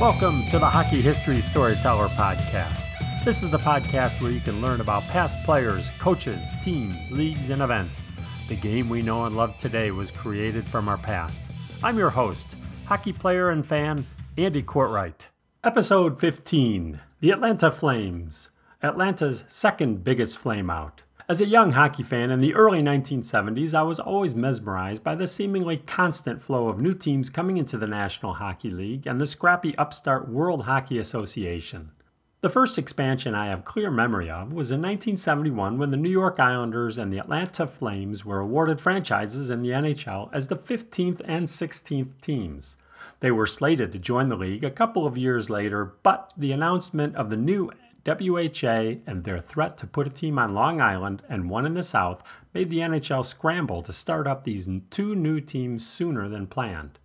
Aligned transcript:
Welcome 0.00 0.46
to 0.46 0.58
the 0.58 0.64
Hockey 0.64 1.02
History 1.02 1.42
Storyteller 1.42 2.08
Podcast. 2.08 2.86
This 3.22 3.42
is 3.42 3.50
the 3.50 3.58
podcast 3.58 4.18
where 4.22 4.30
you 4.30 4.40
can 4.40 4.62
learn 4.62 4.80
about 4.80 5.02
past 5.02 5.36
players, 5.44 5.90
coaches, 5.98 6.42
teams, 6.64 7.10
leagues, 7.10 7.50
and 7.50 7.60
events. 7.60 8.06
The 8.48 8.56
game 8.56 8.88
we 8.88 9.02
know 9.02 9.26
and 9.26 9.36
love 9.36 9.58
today 9.58 9.90
was 9.90 10.10
created 10.10 10.66
from 10.66 10.88
our 10.88 10.96
past. 10.96 11.42
I'm 11.82 11.98
your 11.98 12.08
host, 12.08 12.56
hockey 12.86 13.12
player 13.12 13.50
and 13.50 13.64
fan, 13.64 14.06
Andy 14.38 14.62
Courtwright. 14.62 15.26
Episode 15.62 16.18
15 16.18 17.00
The 17.20 17.30
Atlanta 17.30 17.70
Flames, 17.70 18.52
Atlanta's 18.82 19.44
second 19.48 20.02
biggest 20.02 20.42
flameout. 20.42 21.00
As 21.30 21.40
a 21.40 21.46
young 21.46 21.70
hockey 21.70 22.02
fan 22.02 22.32
in 22.32 22.40
the 22.40 22.56
early 22.56 22.82
1970s, 22.82 23.72
I 23.72 23.82
was 23.82 24.00
always 24.00 24.34
mesmerized 24.34 25.04
by 25.04 25.14
the 25.14 25.28
seemingly 25.28 25.78
constant 25.78 26.42
flow 26.42 26.66
of 26.66 26.80
new 26.80 26.92
teams 26.92 27.30
coming 27.30 27.56
into 27.56 27.78
the 27.78 27.86
National 27.86 28.34
Hockey 28.34 28.68
League 28.68 29.06
and 29.06 29.20
the 29.20 29.26
scrappy 29.26 29.72
upstart 29.78 30.28
World 30.28 30.64
Hockey 30.64 30.98
Association. 30.98 31.92
The 32.40 32.48
first 32.48 32.78
expansion 32.78 33.36
I 33.36 33.46
have 33.46 33.64
clear 33.64 33.92
memory 33.92 34.28
of 34.28 34.52
was 34.52 34.72
in 34.72 34.82
1971 34.82 35.78
when 35.78 35.92
the 35.92 35.96
New 35.96 36.10
York 36.10 36.40
Islanders 36.40 36.98
and 36.98 37.12
the 37.12 37.18
Atlanta 37.18 37.68
Flames 37.68 38.24
were 38.24 38.40
awarded 38.40 38.80
franchises 38.80 39.50
in 39.50 39.62
the 39.62 39.70
NHL 39.70 40.30
as 40.32 40.48
the 40.48 40.56
15th 40.56 41.20
and 41.24 41.46
16th 41.46 42.20
teams. 42.20 42.76
They 43.20 43.30
were 43.30 43.46
slated 43.46 43.92
to 43.92 44.00
join 44.00 44.30
the 44.30 44.36
league 44.36 44.64
a 44.64 44.70
couple 44.70 45.06
of 45.06 45.16
years 45.16 45.48
later, 45.48 45.92
but 46.02 46.32
the 46.36 46.50
announcement 46.50 47.14
of 47.14 47.30
the 47.30 47.36
new 47.36 47.70
WHA 48.06 49.00
and 49.06 49.24
their 49.24 49.40
threat 49.40 49.76
to 49.78 49.86
put 49.86 50.06
a 50.06 50.10
team 50.10 50.38
on 50.38 50.54
Long 50.54 50.80
Island 50.80 51.22
and 51.28 51.50
one 51.50 51.66
in 51.66 51.74
the 51.74 51.82
South 51.82 52.22
made 52.54 52.70
the 52.70 52.78
NHL 52.78 53.24
scramble 53.24 53.82
to 53.82 53.92
start 53.92 54.26
up 54.26 54.44
these 54.44 54.68
two 54.90 55.14
new 55.14 55.40
teams 55.40 55.86
sooner 55.86 56.28
than 56.28 56.46
planned. 56.46 56.98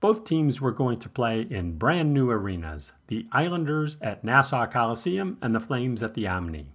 Both 0.00 0.24
teams 0.24 0.60
were 0.60 0.72
going 0.72 0.98
to 1.00 1.08
play 1.08 1.42
in 1.42 1.78
brand 1.78 2.12
new 2.12 2.30
arenas 2.30 2.92
the 3.06 3.26
Islanders 3.30 3.98
at 4.00 4.24
Nassau 4.24 4.66
Coliseum 4.66 5.38
and 5.40 5.54
the 5.54 5.60
Flames 5.60 6.02
at 6.02 6.14
the 6.14 6.26
Omni. 6.26 6.66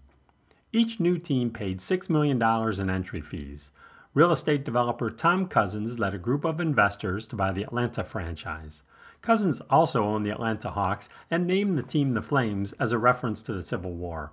Each 0.72 1.00
new 1.00 1.18
team 1.18 1.50
paid 1.50 1.80
$6 1.80 2.10
million 2.10 2.42
in 2.42 2.90
entry 2.90 3.22
fees. 3.22 3.72
Real 4.18 4.32
estate 4.32 4.66
developer 4.66 5.12
Tom 5.12 5.48
Cousins 5.48 6.00
led 6.00 6.16
a 6.16 6.18
group 6.18 6.44
of 6.44 6.60
investors 6.60 7.28
to 7.28 7.36
buy 7.36 7.52
the 7.52 7.62
Atlanta 7.62 8.04
franchise. 8.04 8.82
Cousins 9.22 9.62
also 9.70 10.06
owned 10.06 10.26
the 10.26 10.32
Atlanta 10.32 10.72
Hawks 10.72 11.08
and 11.30 11.46
named 11.46 11.78
the 11.78 11.84
team 11.84 12.16
the 12.16 12.24
Flames 12.24 12.74
as 12.80 12.92
a 12.92 12.98
reference 12.98 13.44
to 13.44 13.54
the 13.54 13.62
Civil 13.62 13.94
War. 13.94 14.32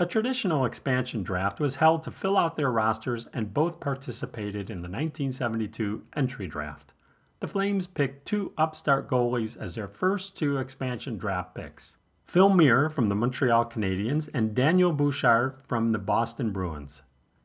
A 0.00 0.06
traditional 0.06 0.64
expansion 0.64 1.22
draft 1.22 1.60
was 1.60 1.76
held 1.76 2.02
to 2.02 2.10
fill 2.10 2.36
out 2.36 2.56
their 2.56 2.72
rosters, 2.72 3.28
and 3.32 3.54
both 3.54 3.78
participated 3.78 4.68
in 4.68 4.78
the 4.78 4.88
1972 4.88 6.02
entry 6.16 6.48
draft. 6.48 6.92
The 7.38 7.46
Flames 7.46 7.86
picked 7.86 8.26
two 8.26 8.52
upstart 8.58 9.08
goalies 9.08 9.56
as 9.56 9.76
their 9.76 9.86
first 9.86 10.36
two 10.36 10.58
expansion 10.58 11.16
draft 11.16 11.54
picks 11.54 11.96
Phil 12.26 12.48
Myre 12.48 12.90
from 12.90 13.08
the 13.08 13.14
Montreal 13.14 13.66
Canadiens 13.66 14.28
and 14.34 14.52
Daniel 14.52 14.92
Bouchard 14.92 15.60
from 15.68 15.92
the 15.92 16.00
Boston 16.00 16.50
Bruins. 16.50 17.02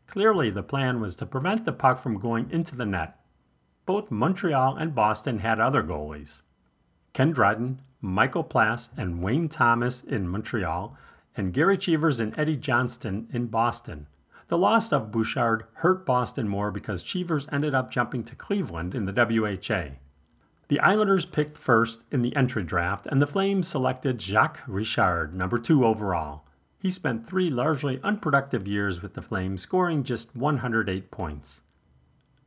Clearly, 0.07 0.49
the 0.49 0.63
plan 0.63 0.99
was 1.01 1.15
to 1.17 1.25
prevent 1.25 1.65
the 1.65 1.73
puck 1.73 1.99
from 1.99 2.19
going 2.19 2.49
into 2.49 2.75
the 2.75 2.85
net. 2.85 3.19
Both 3.85 4.09
Montreal 4.09 4.75
and 4.77 4.95
Boston 4.95 5.39
had 5.39 5.59
other 5.59 5.83
goalies. 5.83 6.41
Ken 7.13 7.31
Dryden, 7.31 7.81
Michel 8.01 8.43
Plasse, 8.43 8.89
and 8.97 9.21
Wayne 9.21 9.49
Thomas 9.49 10.03
in 10.03 10.27
Montreal, 10.27 10.97
and 11.35 11.53
Gerry 11.53 11.77
Cheevers 11.77 12.19
and 12.19 12.37
Eddie 12.37 12.55
Johnston 12.55 13.27
in 13.31 13.47
Boston. 13.47 14.07
The 14.47 14.57
loss 14.57 14.93
of 14.93 15.11
Bouchard 15.11 15.65
hurt 15.75 16.05
Boston 16.05 16.47
more 16.47 16.71
because 16.71 17.03
Cheevers 17.03 17.47
ended 17.51 17.75
up 17.75 17.91
jumping 17.91 18.23
to 18.25 18.35
Cleveland 18.35 18.95
in 18.95 19.05
the 19.05 19.13
WHA. 19.13 19.97
The 20.69 20.79
Islanders 20.79 21.25
picked 21.25 21.57
first 21.57 22.03
in 22.11 22.21
the 22.21 22.35
entry 22.35 22.63
draft, 22.63 23.07
and 23.07 23.21
the 23.21 23.27
Flames 23.27 23.67
selected 23.67 24.21
Jacques 24.21 24.61
Richard, 24.67 25.33
number 25.33 25.57
two 25.57 25.85
overall. 25.85 26.45
He 26.87 26.91
spent 26.91 27.27
three 27.27 27.49
largely 27.49 27.99
unproductive 28.01 28.65
years 28.65 29.01
with 29.01 29.13
the 29.13 29.21
Flames, 29.21 29.61
scoring 29.61 30.05
just 30.05 30.33
108 30.37 31.11
points. 31.11 31.59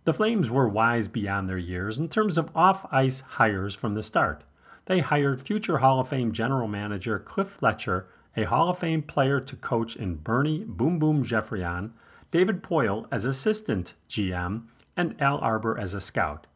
The 0.04 0.14
Flames 0.14 0.48
were 0.48 0.66
wise 0.66 1.08
beyond 1.08 1.46
their 1.46 1.58
years 1.58 1.98
in 1.98 2.08
terms 2.08 2.38
of 2.38 2.50
off 2.56 2.86
ice 2.90 3.20
hires 3.20 3.74
from 3.74 3.92
the 3.92 4.02
start 4.02 4.44
they 4.86 5.00
hired 5.00 5.42
future 5.42 5.76
Hall 5.76 6.00
of 6.00 6.08
Fame 6.08 6.32
general 6.32 6.68
manager 6.68 7.18
Cliff 7.18 7.48
Fletcher, 7.48 8.08
a 8.34 8.44
Hall 8.44 8.70
of 8.70 8.78
Fame 8.78 9.02
player 9.02 9.40
to 9.40 9.56
coach 9.56 9.94
in 9.94 10.14
Bernie 10.14 10.64
Boom 10.64 10.98
Boom 10.98 11.22
Geoffrion, 11.22 11.92
David 12.30 12.62
Poile 12.62 13.06
as 13.12 13.26
assistant 13.26 13.92
GM, 14.08 14.62
and 14.96 15.20
Al 15.20 15.36
Arbour 15.40 15.78
as 15.78 15.92
a 15.92 16.00
scout. 16.00 16.46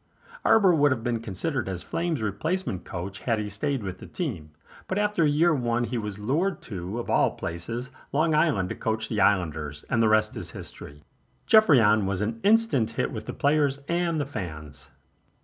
Arbour 0.43 0.75
would 0.75 0.91
have 0.91 1.05
been 1.05 1.21
considered 1.21 1.69
as 1.69 1.83
Flames' 1.83 2.23
replacement 2.23 2.87
coach 2.87 3.19
had 3.19 3.39
he 3.39 3.47
stayed 3.47 3.83
with 3.83 3.99
the 3.99 4.07
team. 4.07 4.53
But 4.89 4.99
after 4.99 5.27
year 5.27 5.55
one, 5.55 5.85
he 5.85 5.99
was 5.99 6.19
lured 6.19 6.63
to, 6.63 6.99
of 6.99 7.09
all 7.09 7.33
places, 7.33 7.91
Long 8.13 8.35
Island 8.35 8.69
to 8.71 8.75
coach 8.75 9.09
the 9.09 9.21
Islanders, 9.21 9.85
and 9.89 10.03
the 10.03 10.09
rest 10.09 10.37
is 10.37 10.51
history. 10.51 11.03
Geoffrion 11.47 12.07
was 12.07 12.23
an 12.23 12.41
instant 12.43 12.93
hit 12.93 13.13
with 13.13 13.27
the 13.27 13.33
players 13.33 13.81
and 13.89 14.21
the 14.21 14.27
fans. 14.27 14.91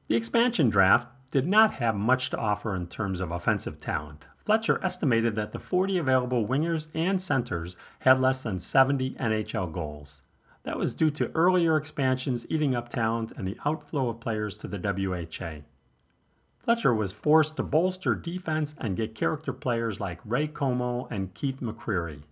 The 0.08 0.16
expansion 0.16 0.70
draft 0.70 1.08
did 1.30 1.46
not 1.46 1.74
have 1.74 1.94
much 1.94 2.30
to 2.30 2.38
offer 2.38 2.74
in 2.74 2.86
terms 2.86 3.20
of 3.20 3.30
offensive 3.30 3.80
talent. 3.80 4.26
Fletcher 4.44 4.80
estimated 4.82 5.36
that 5.36 5.52
the 5.52 5.60
40 5.60 5.98
available 5.98 6.46
wingers 6.46 6.88
and 6.94 7.20
centers 7.20 7.76
had 8.00 8.20
less 8.20 8.42
than 8.42 8.58
70 8.58 9.12
NHL 9.12 9.72
goals. 9.72 10.22
That 10.64 10.78
was 10.78 10.94
due 10.94 11.10
to 11.10 11.30
earlier 11.34 11.76
expansions 11.76 12.46
eating 12.50 12.74
up 12.74 12.88
talent 12.88 13.32
and 13.36 13.46
the 13.46 13.58
outflow 13.64 14.08
of 14.08 14.20
players 14.20 14.56
to 14.58 14.68
the 14.68 14.78
WHA. 14.78 15.62
Fletcher 16.70 16.94
was 16.94 17.12
forced 17.12 17.56
to 17.56 17.64
bolster 17.64 18.14
defense 18.14 18.76
and 18.78 18.96
get 18.96 19.16
character 19.16 19.52
players 19.52 19.98
like 19.98 20.20
Rey 20.24 20.46
Comeau 20.46 21.08
and 21.10 21.34
Keith 21.34 21.58
McCreary. 21.60 22.22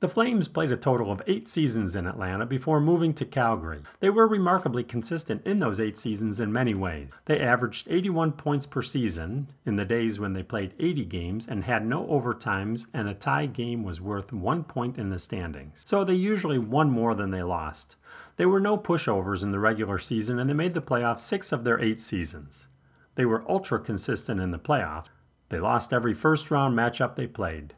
The 0.00 0.10
Flames 0.10 0.46
played 0.46 0.70
a 0.70 0.76
total 0.76 1.10
of 1.10 1.22
eight 1.26 1.48
seasons 1.48 1.96
in 1.96 2.06
Atlanta 2.06 2.44
before 2.44 2.82
moving 2.82 3.14
to 3.14 3.24
Calgary. 3.24 3.80
They 4.00 4.10
were 4.10 4.28
remarkably 4.28 4.84
consistent 4.84 5.46
in 5.46 5.58
those 5.58 5.80
eight 5.80 5.96
seasons 5.96 6.38
in 6.38 6.52
many 6.52 6.74
ways. 6.74 7.12
They 7.24 7.40
averaged 7.40 7.88
81 7.88 8.32
points 8.32 8.66
per 8.66 8.82
season 8.82 9.48
in 9.64 9.76
the 9.76 9.86
days 9.86 10.20
when 10.20 10.34
they 10.34 10.42
played 10.42 10.74
80 10.78 11.06
games 11.06 11.48
and 11.48 11.64
had 11.64 11.86
no 11.86 12.04
overtimes, 12.08 12.88
and 12.92 13.08
a 13.08 13.14
tie 13.14 13.46
game 13.46 13.84
was 13.84 14.02
worth 14.02 14.34
one 14.34 14.64
point 14.64 14.98
in 14.98 15.08
the 15.08 15.18
standings. 15.18 15.82
So 15.86 16.04
they 16.04 16.12
usually 16.12 16.58
won 16.58 16.90
more 16.90 17.14
than 17.14 17.30
they 17.30 17.42
lost. 17.42 17.96
They 18.36 18.44
were 18.44 18.60
no 18.60 18.76
pushovers 18.76 19.42
in 19.42 19.50
the 19.50 19.58
regular 19.58 19.98
season, 19.98 20.38
and 20.38 20.50
they 20.50 20.54
made 20.54 20.74
the 20.74 20.82
playoffs 20.82 21.20
six 21.20 21.52
of 21.52 21.64
their 21.64 21.80
eight 21.80 22.00
seasons. 22.00 22.68
They 23.14 23.24
were 23.24 23.44
ultra 23.48 23.78
consistent 23.78 24.40
in 24.40 24.50
the 24.50 24.58
playoffs. 24.58 25.08
They 25.48 25.60
lost 25.60 25.92
every 25.92 26.14
first 26.14 26.50
round 26.50 26.76
matchup 26.76 27.14
they 27.14 27.26
played. 27.26 27.74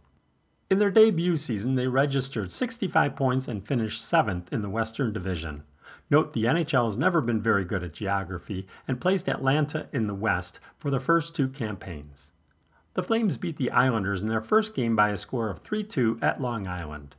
In 0.70 0.78
their 0.78 0.90
debut 0.90 1.36
season, 1.36 1.74
they 1.74 1.88
registered 1.88 2.50
65 2.50 3.14
points 3.14 3.48
and 3.48 3.66
finished 3.66 4.04
seventh 4.04 4.52
in 4.52 4.62
the 4.62 4.70
Western 4.70 5.12
Division. 5.12 5.64
Note 6.10 6.32
the 6.32 6.44
NHL 6.44 6.86
has 6.86 6.96
never 6.96 7.20
been 7.20 7.40
very 7.40 7.64
good 7.64 7.82
at 7.82 7.92
geography 7.92 8.66
and 8.86 9.00
placed 9.00 9.28
Atlanta 9.28 9.88
in 9.92 10.06
the 10.06 10.14
West 10.14 10.60
for 10.78 10.90
the 10.90 11.00
first 11.00 11.34
two 11.34 11.48
campaigns. 11.48 12.32
The 12.94 13.02
Flames 13.02 13.36
beat 13.36 13.56
the 13.56 13.70
Islanders 13.70 14.20
in 14.20 14.28
their 14.28 14.40
first 14.40 14.74
game 14.74 14.94
by 14.94 15.10
a 15.10 15.16
score 15.16 15.50
of 15.50 15.60
3 15.60 15.82
2 15.82 16.18
at 16.22 16.40
Long 16.40 16.66
Island. 16.66 17.16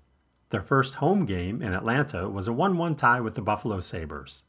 Their 0.49 0.61
first 0.61 0.95
home 0.95 1.25
game 1.25 1.61
in 1.61 1.73
Atlanta 1.73 2.29
was 2.29 2.47
a 2.47 2.53
1 2.53 2.77
1 2.77 2.95
tie 2.95 3.19
with 3.19 3.35
the 3.35 3.41
Buffalo 3.41 3.79
Sabres. 3.79 4.43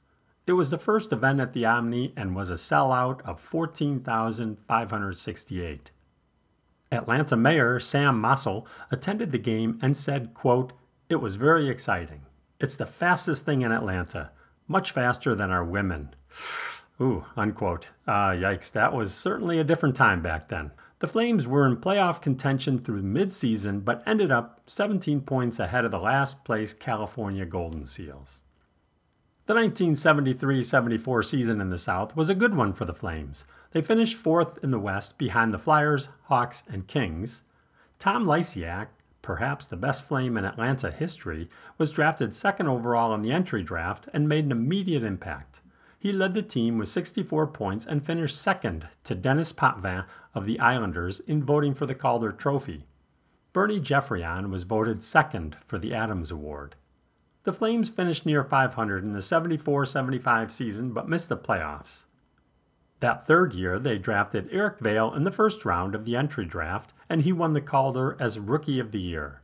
It 0.47 0.53
was 0.53 0.71
the 0.71 0.79
first 0.79 1.13
event 1.13 1.41
at 1.41 1.55
the 1.55 1.67
Omni 1.67 2.13
and 2.17 2.37
was 2.37 2.51
a 2.51 2.55
sellout 2.55 3.21
of 3.23 3.41
14,568. 3.41 5.91
Atlanta 6.93 7.37
Mayor 7.37 7.81
Sam 7.81 8.21
Massell 8.21 8.65
attended 8.93 9.33
the 9.33 9.39
game 9.39 9.81
and 9.83 9.97
said, 9.97 10.35
quote, 10.35 10.73
It 11.09 11.17
was 11.17 11.35
very 11.35 11.69
exciting. 11.69 12.27
It's 12.61 12.77
the 12.77 12.87
fastest 12.87 13.45
thing 13.45 13.63
in 13.63 13.73
Atlanta, 13.73 14.31
much 14.69 14.93
faster 14.93 15.35
than 15.35 15.51
our 15.51 15.65
women. 15.65 16.15
Ooh, 17.01 17.25
unquote. 17.37 17.89
Uh, 18.07 18.31
yikes, 18.31 18.71
that 18.71 18.93
was 18.93 19.13
certainly 19.13 19.59
a 19.59 19.65
different 19.65 19.97
time 19.97 20.23
back 20.23 20.49
then. 20.49 20.71
The 21.01 21.09
Flames 21.09 21.49
were 21.49 21.67
in 21.67 21.79
playoff 21.79 22.23
contention 22.23 22.79
through 22.79 23.03
midseason, 23.03 23.85
but 23.85 24.05
ended 24.07 24.31
up 24.31 24.61
17 24.67 25.23
points 25.23 25.59
ahead 25.59 25.85
of 25.85 25.91
the 25.91 25.99
last 25.99 26.45
place 26.45 26.73
California 26.73 27.45
Golden 27.45 27.85
Seals. 27.85 28.45
The 29.47 29.55
1973 29.55 30.61
74 30.61 31.23
season 31.23 31.61
in 31.61 31.71
the 31.71 31.79
South 31.79 32.17
was 32.17 32.29
a 32.29 32.35
good 32.35 32.57
one 32.57 32.73
for 32.73 32.85
the 32.85 32.93
Flames. 32.93 33.45
They 33.71 33.81
finished 33.81 34.17
fourth 34.17 34.59
in 34.61 34.73
the 34.73 34.79
West 34.81 35.19
behind 35.19 35.55
the 35.55 35.59
Flyers, 35.59 36.09
Hawks, 36.25 36.65
and 36.69 36.89
Kings. 36.89 37.45
Tom 38.01 38.27
Lysiak, 38.27 38.89
perhaps 39.23 39.69
the 39.69 39.77
best 39.77 40.03
Flame 40.03 40.37
in 40.37 40.45
Atlanta 40.45 40.91
history, 40.91 41.49
was 41.79 41.93
drafted 41.93 42.35
second 42.35 42.67
overall 42.67 43.15
in 43.15 43.23
the 43.23 43.31
entry 43.31 43.63
draft 43.63 44.09
and 44.13 44.29
made 44.29 44.47
an 44.47 44.51
immediate 44.51 45.05
impact. 45.05 45.61
He 45.97 46.11
led 46.11 46.35
the 46.35 46.43
team 46.43 46.77
with 46.77 46.89
64 46.89 47.47
points 47.47 47.87
and 47.87 48.05
finished 48.05 48.43
second 48.43 48.89
to 49.05 49.15
Denis 49.15 49.53
Potvin 49.53 50.07
of 50.35 50.47
the 50.47 50.59
Islanders 50.59 51.21
in 51.21 51.45
voting 51.45 51.73
for 51.73 51.87
the 51.87 51.95
Calder 51.95 52.33
Trophy. 52.33 52.89
Bernie 53.53 53.79
Geoffrion 53.79 54.51
was 54.51 54.65
voted 54.65 55.05
second 55.05 55.57
for 55.65 55.79
the 55.79 55.95
Adams 55.95 56.33
Award. 56.33 56.75
The 57.47 57.53
Flames 57.53 57.89
finished 57.91 58.27
near 58.27 58.43
500 58.43 59.05
in 59.05 59.13
the 59.13 59.23
74 59.23 59.85
75 59.85 60.51
season 60.51 60.93
but 60.93 61.09
missed 61.09 61.29
the 61.29 61.37
playoffs. 61.37 62.07
That 62.99 63.25
third 63.25 63.55
year, 63.55 63.79
they 63.79 63.99
drafted 63.99 64.49
Eric 64.51 64.81
Vail 64.81 65.15
in 65.15 65.23
the 65.23 65.31
first 65.31 65.65
round 65.65 65.95
of 65.95 66.05
the 66.05 66.17
entry 66.17 66.45
draft, 66.45 66.93
and 67.09 67.23
he 67.23 67.33
won 67.33 67.53
the 67.53 67.61
Calder 67.61 68.17
as 68.19 68.41
Rookie 68.41 68.81
of 68.81 68.91
the 68.91 68.99
Year. 68.99 69.43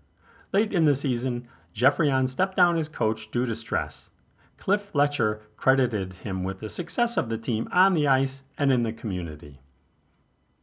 Late 0.53 0.73
in 0.73 0.85
the 0.85 0.97
season, 0.97 1.47
Geoffrion 1.73 2.27
stepped 2.27 2.57
down 2.57 2.77
as 2.77 2.89
coach 2.89 3.31
due 3.31 3.47
to 3.47 3.55
stress. 3.55 4.11
Cliff 4.57 4.81
Fletcher 4.81 5.43
credited 5.57 6.15
him 6.25 6.43
with 6.43 6.59
the 6.59 6.69
success 6.69 7.17
of 7.17 7.29
the 7.29 7.39
team 7.39 7.69
on 7.71 7.95
the 7.95 8.09
ice 8.09 8.43
and 8.59 8.73
in 8.73 8.83
the 8.83 8.93
community. 8.93 9.61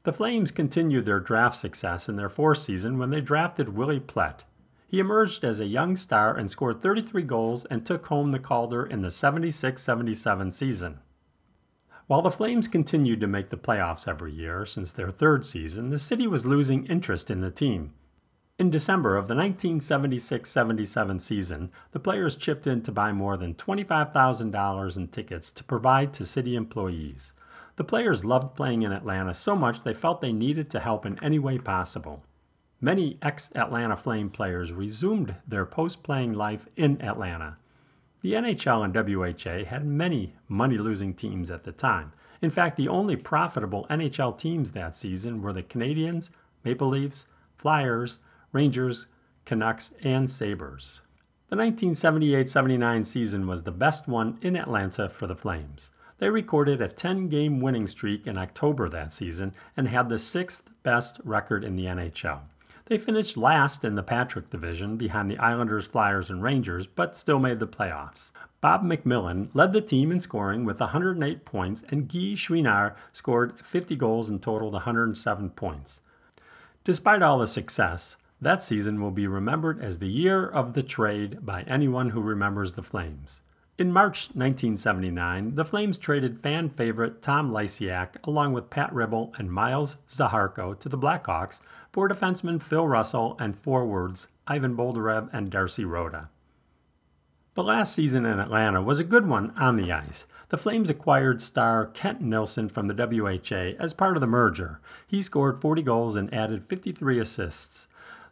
The 0.03 0.12
Flames 0.12 0.51
continued 0.51 1.06
their 1.06 1.21
draft 1.21 1.56
success 1.56 2.09
in 2.09 2.18
their 2.18 2.27
fourth 2.27 2.57
season 2.57 2.97
when 2.97 3.12
they 3.12 3.21
drafted 3.21 3.69
Willie 3.69 4.01
Plett. 4.01 4.44
He 4.89 4.97
emerged 4.97 5.44
as 5.44 5.59
a 5.59 5.68
young 5.68 5.95
star 5.95 6.36
and 6.36 6.50
scored 6.50 6.81
33 6.81 7.21
goals 7.21 7.63
and 7.65 7.86
took 7.86 8.07
home 8.07 8.31
the 8.31 8.39
Calder 8.39 8.83
in 8.83 9.03
the 9.03 9.12
76 9.12 9.80
77 9.80 10.51
season. 10.51 11.00
While 12.07 12.24
the 12.24 12.31
Flames 12.31 12.68
continued 12.68 13.21
to 13.21 13.27
make 13.27 13.51
the 13.51 13.56
playoffs 13.56 14.07
every 14.07 14.31
year 14.31 14.65
since 14.65 14.91
their 14.91 15.12
third 15.12 15.45
season, 15.45 15.91
the 15.91 16.00
city 16.00 16.25
was 16.25 16.47
losing 16.47 16.88
interest 16.88 17.30
in 17.30 17.41
the 17.41 17.51
team. 17.51 17.94
In 18.57 18.71
December 18.71 19.15
of 19.15 19.27
the 19.27 19.36
1976 19.36 20.50
77 20.50 21.19
season, 21.19 21.71
the 21.92 22.00
players 22.00 22.35
chipped 22.35 22.65
in 22.65 22.81
to 22.81 22.92
buy 22.92 23.12
more 23.12 23.38
than 23.38 23.53
$25,000 23.53 24.97
in 24.97 25.07
tickets 25.09 25.51
to 25.51 25.63
provide 25.63 26.13
to 26.13 26.25
city 26.25 26.56
employees. 26.56 27.33
The 27.75 27.83
players 27.83 28.25
loved 28.25 28.56
playing 28.56 28.81
in 28.81 28.92
Atlanta 28.92 29.35
so 29.35 29.56
much 29.56 29.83
they 29.83 29.94
felt 29.94 30.19
they 30.19 30.33
needed 30.33 30.68
to 30.71 30.80
help 30.80 31.06
in 31.06 31.24
any 31.24 31.38
way 31.38 31.59
possible. 31.59 32.24
Many 32.81 33.18
ex 33.22 33.52
Atlanta 33.56 33.98
Flame 33.98 34.30
players 34.30 34.72
resumed 34.72 35.36
their 35.46 35.66
post 35.66 36.02
playing 36.02 36.31
life 36.31 36.68
in 36.78 37.02
Atlanta. 37.02 37.58
The 38.22 38.34
NHL 38.34 38.86
and 38.86 38.96
WHA 38.96 39.70
had 39.70 39.86
many 39.86 40.36
money 40.48 40.78
losing 40.78 41.14
teams 41.14 41.52
at 41.52 41.66
the 41.66 41.74
time. 41.74 42.14
In 42.42 42.50
fact, 42.50 42.78
the 42.78 42.88
only 42.88 43.18
profitable 43.18 43.86
NHL 43.90 44.38
teams 44.38 44.72
that 44.72 44.96
season 44.96 45.42
were 45.42 45.52
the 45.52 45.62
Canadiens, 45.62 46.30
Maple 46.64 46.88
Leafs, 46.88 47.26
Flyers, 47.58 48.20
Rangers, 48.54 49.08
Canucks, 49.44 49.94
and 50.02 50.30
Sabres. 50.30 51.02
The 51.50 51.58
1978 51.58 52.48
79 52.48 53.04
season 53.04 53.48
was 53.48 53.64
the 53.64 53.72
best 53.72 54.08
one 54.08 54.38
in 54.42 54.56
Atlanta 54.56 55.10
for 55.10 55.28
the 55.28 55.36
Flames. 55.36 55.92
They 56.20 56.30
recorded 56.30 56.81
a 56.81 56.88
10 56.88 57.28
game 57.28 57.60
winning 57.60 57.88
streak 57.88 58.26
in 58.26 58.38
October 58.38 58.88
that 58.88 59.12
season 59.12 59.54
and 59.76 59.88
had 59.88 60.08
the 60.08 60.20
sixth 60.20 60.70
best 60.84 61.20
record 61.26 61.64
in 61.64 61.76
the 61.76 61.86
NHL. 61.86 62.42
They 62.89 62.97
finished 62.97 63.38
last 63.38 63.86
in 63.86 63.94
the 63.94 64.01
Patrick 64.01 64.50
division 64.50 64.97
behind 64.97 65.30
the 65.30 65.38
Islanders, 65.38 65.86
Flyers, 65.86 66.31
and 66.31 66.41
Rangers, 66.41 66.88
but 66.88 67.15
still 67.15 67.38
made 67.38 67.59
the 67.59 67.68
playoffs. 67.68 68.31
Bob 68.62 68.83
MacMillan 68.83 69.53
led 69.53 69.74
the 69.74 69.81
team 69.81 70.12
in 70.12 70.19
scoring 70.19 70.65
with 70.65 70.80
108 70.80 71.45
points, 71.45 71.83
and 71.89 72.07
Guy 72.07 72.33
Chouinard 72.33 72.95
scored 73.12 73.62
50 73.62 73.95
goals 73.95 74.27
and 74.27 74.41
totaled 74.41 74.74
107 74.74 75.51
points. 75.51 76.01
Despite 76.83 77.21
all 77.21 77.38
the 77.38 77.45
success, 77.45 78.18
that 78.41 78.63
season 78.63 79.00
will 79.00 79.12
be 79.12 79.27
remembered 79.27 79.80
as 79.80 80.00
the 80.00 80.07
year 80.07 80.47
of 80.47 80.74
the 80.74 80.81
trade 80.81 81.45
by 81.45 81.62
anyone 81.68 82.09
who 82.09 82.21
remembers 82.21 82.74
the 82.74 82.81
Flames. 82.81 83.44
In 83.80 83.94
March 83.94 84.31
1979, 84.34 85.56
the 85.56 85.64
Flames 85.64 85.98
traded 85.98 86.42
fan 86.42 86.70
favorite 86.70 87.22
Tom 87.22 87.50
Lysiak 87.50 88.16
along 88.28 88.52
with 88.52 88.70
Pat 88.70 88.92
Ribble 88.92 89.34
and 89.38 89.50
Miles 89.50 89.96
Zaharko 90.10 90.78
to 90.80 90.90
the 90.90 90.98
Blackhawks 90.98 91.62
for 91.90 92.10
defenseman 92.10 92.62
Phil 92.62 92.86
Russell 92.86 93.38
and 93.40 93.58
forwards 93.58 94.28
Ivan 94.48 94.76
Boldyrev 94.76 95.30
and 95.31 95.50
Darcy 95.50 95.86
Rota. 95.86 96.28
The 97.54 97.64
last 97.64 97.96
season 97.96 98.26
in 98.26 98.38
Atlanta 98.38 98.81
was 98.81 99.00
a 99.00 99.06
good 99.06 99.26
one 99.26 99.52
on 99.52 99.78
the 99.78 99.94
ice. 99.94 100.28
The 100.50 100.58
Flames 100.58 100.90
acquired 100.90 101.42
star 101.42 101.86
Kent 101.86 102.20
Nilsson 102.20 102.68
from 102.68 102.90
the 102.90 102.94
WHA 102.94 103.81
as 103.81 103.94
part 103.94 104.18
of 104.18 104.22
the 104.22 104.28
merger. 104.28 104.81
He 105.08 105.22
scored 105.22 105.62
40 105.62 105.84
goals 105.84 106.18
and 106.18 106.34
added 106.34 106.66
53 106.66 107.18
assists. 107.18 107.88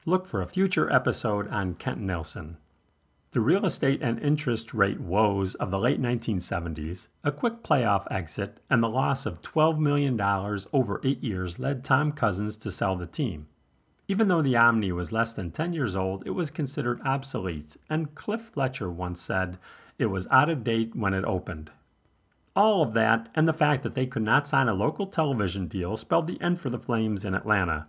Look 0.05 0.27
for 0.27 0.41
a 0.41 0.47
future 0.47 0.91
episode 0.91 1.47
on 1.47 1.75
Kent 1.75 1.99
Nilsson. 1.99 2.57
The 3.31 3.41
real 3.41 3.65
estate 3.65 4.01
and 4.01 4.19
interest 4.19 4.73
rate 4.73 5.01
woes 5.01 5.55
of 5.55 5.69
the 5.69 5.77
late 5.77 6.01
1970s, 6.01 7.09
a 7.25 7.31
quick 7.31 7.61
playoff 7.61 8.07
exit, 8.09 8.61
and 8.69 8.81
the 8.81 8.89
loss 8.89 9.25
of 9.25 9.41
$12 9.41 9.77
million 9.77 10.19
over 10.71 11.01
eight 11.03 11.21
years 11.21 11.59
led 11.59 11.83
Tom 11.83 12.13
Cousins 12.13 12.55
to 12.57 12.71
sell 12.71 12.95
the 12.95 13.05
team. 13.05 13.47
Even 14.07 14.29
though 14.29 14.41
the 14.41 14.55
Omni 14.55 14.93
was 14.93 15.11
less 15.11 15.33
than 15.33 15.51
10 15.51 15.73
years 15.73 15.93
old, 15.93 16.25
it 16.25 16.31
was 16.31 16.49
considered 16.49 17.01
obsolete, 17.03 17.75
and 17.89 18.15
Cliff 18.15 18.41
Fletcher 18.41 18.89
once 18.89 19.21
said 19.21 19.57
it 19.99 20.05
was 20.05 20.27
out 20.31 20.49
of 20.49 20.63
date 20.63 20.95
when 20.95 21.13
it 21.13 21.25
opened. 21.25 21.69
All 22.55 22.81
of 22.81 22.93
that, 22.93 23.27
and 23.35 23.45
the 23.45 23.53
fact 23.53 23.83
that 23.83 23.93
they 23.93 24.05
could 24.05 24.23
not 24.23 24.47
sign 24.47 24.69
a 24.69 24.73
local 24.73 25.05
television 25.05 25.67
deal, 25.67 25.97
spelled 25.97 26.27
the 26.27 26.41
end 26.41 26.61
for 26.61 26.69
the 26.69 26.79
Flames 26.79 27.25
in 27.25 27.35
Atlanta. 27.35 27.87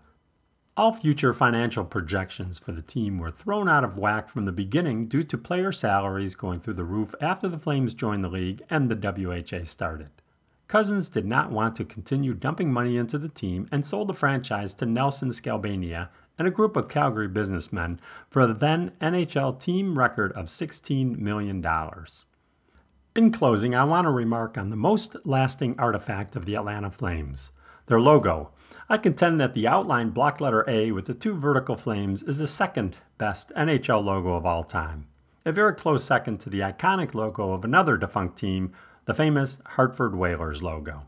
All 0.79 0.93
future 0.93 1.33
financial 1.33 1.85
projections 1.85 2.61
for 2.61 2.71
the 2.71 2.83
team 2.83 3.19
were 3.19 3.33
thrown 3.33 3.69
out 3.69 3.83
of 3.83 3.99
whack 3.99 4.29
from 4.29 4.45
the 4.45 4.53
beginning 4.53 5.07
due 5.07 5.25
to 5.25 5.37
player 5.37 5.73
salaries 5.73 6.37
going 6.37 6.61
through 6.61 6.75
the 6.75 6.85
roof 6.85 7.17
after 7.21 7.49
the 7.49 7.59
Flames 7.59 7.95
joined 7.95 8.23
the 8.23 8.29
league 8.29 8.63
and 8.71 8.89
the 8.89 8.95
WHA 8.95 9.65
started. 9.65 10.11
Cousins 10.69 11.09
did 11.09 11.27
not 11.27 11.51
want 11.51 11.75
to 11.75 11.85
continue 11.85 12.33
dumping 12.33 12.73
money 12.73 12.97
into 12.97 13.19
the 13.19 13.29
team 13.29 13.69
and 13.73 13.85
sold 13.85 14.07
the 14.07 14.15
franchise 14.15 14.73
to 14.75 14.87
Nelson 14.87 15.31
Skalbania 15.31 16.11
and 16.39 16.47
a 16.47 16.53
group 16.53 16.77
of 16.77 16.89
Calgary 16.89 17.27
businessmen 17.27 17.99
for 18.31 18.47
the 18.47 18.55
then 18.55 18.93
NHL 19.01 19.59
team 19.59 19.99
record 19.99 20.31
of 20.35 20.47
$16 20.47 21.19
million. 21.19 21.61
In 23.17 23.33
closing, 23.33 23.75
I 23.75 23.83
want 23.83 24.05
to 24.05 24.13
remark 24.13 24.57
on 24.57 24.71
the 24.71 24.77
most 24.77 25.17
lasting 25.25 25.75
artifact 25.77 26.37
of 26.37 26.47
the 26.47 26.55
Atlanta 26.55 26.93
Flames 26.93 27.51
their 27.89 28.01
logo, 28.01 28.51
I 28.89 28.97
contend 28.97 29.39
that 29.41 29.53
the 29.53 29.67
outlined 29.69 30.15
block 30.15 30.41
letter 30.41 30.65
A 30.69 30.93
with 30.93 31.07
the 31.07 31.15
two 31.15 31.35
vertical 31.35 31.77
flames 31.77 32.23
is 32.23 32.39
the 32.39 32.47
second 32.47 32.97
best 33.19 33.53
NHL 33.55 34.03
logo 34.03 34.35
of 34.35 34.47
all 34.47 34.65
time. 34.65 35.09
A 35.45 35.53
very 35.53 35.75
close 35.75 36.05
second 36.05 36.39
to 36.41 36.51
the 36.51 36.61
iconic 36.61 37.15
logo 37.15 37.53
of 37.53 37.65
another 37.65 37.97
defunct 37.97 38.39
team, 38.39 38.73
the 39.05 39.15
famous 39.15 39.61
Hartford 39.67 40.15
Whalers 40.15 40.63
logo. 40.63 41.03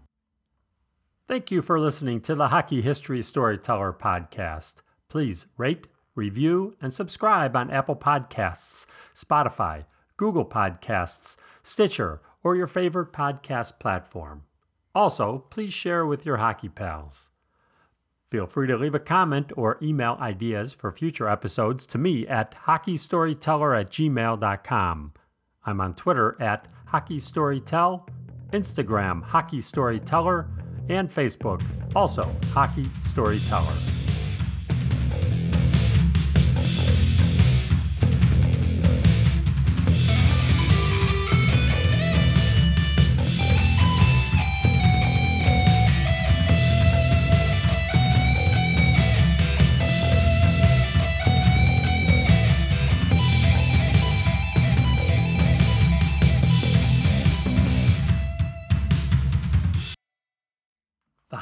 Thank 1.27 1.51
you 1.51 1.63
for 1.63 1.79
listening 1.79 2.21
to 2.23 2.35
the 2.35 2.49
Hockey 2.49 2.83
History 2.83 3.23
Storyteller 3.23 3.93
podcast. 3.93 4.77
Please 5.09 5.47
rate, 5.57 5.87
review, 6.15 6.77
and 6.83 6.93
subscribe 6.93 7.55
on 7.55 7.71
Apple 7.71 7.97
Podcasts, 7.97 8.87
Spotify, 9.15 9.85
Google 10.17 10.45
Podcasts, 10.45 11.37
Stitcher, 11.63 12.21
or 12.43 12.57
your 12.57 12.67
favorite 12.67 13.13
podcast 13.13 13.79
platform. 13.79 14.43
Also, 14.95 15.45
please 15.51 15.73
share 15.73 16.05
with 16.05 16.27
your 16.27 16.39
hockey 16.39 16.69
pals. 16.69 17.31
Feel 18.31 18.47
free 18.47 18.69
to 18.69 18.77
leave 18.77 18.95
a 18.95 19.01
comment 19.01 19.53
or 19.57 19.79
email 19.83 20.17
ideas 20.21 20.73
for 20.73 20.93
future 20.93 21.29
episodes 21.29 21.85
to 21.87 21.99
me 21.99 22.27
at 22.29 22.55
hockeystoryteller 22.67 23.81
at 23.81 23.91
gmail.com. 23.91 25.13
I'm 25.67 25.81
on 25.81 25.95
Twitter 25.95 26.37
at 26.41 26.69
hockeystorytell, 26.93 28.09
Instagram 28.53 29.25
hockeystoryteller, 29.25 30.47
and 30.89 31.09
Facebook 31.09 31.63
also 31.95 32.35
Hockey 32.53 32.89
Storyteller. 33.03 34.00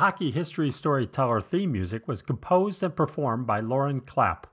Hockey 0.09 0.31
History 0.31 0.71
Storyteller 0.71 1.43
theme 1.43 1.71
music 1.71 2.09
was 2.09 2.23
composed 2.23 2.83
and 2.83 2.97
performed 2.97 3.47
by 3.47 3.61
Lauren 3.61 4.01
Clapp. 4.01 4.47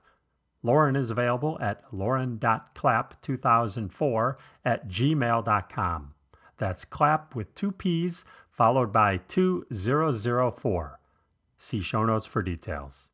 Lauren 0.62 0.94
is 0.94 1.10
available 1.10 1.56
at 1.62 1.82
lauren.clapp2004 1.90 4.36
at 4.66 4.86
gmail.com. 4.86 6.12
That's 6.58 6.84
clap 6.84 7.34
with 7.34 7.54
two 7.54 7.72
P's 7.72 8.26
followed 8.50 8.92
by 8.92 9.16
2004. 9.16 11.00
See 11.56 11.80
show 11.80 12.04
notes 12.04 12.26
for 12.26 12.42
details. 12.42 13.08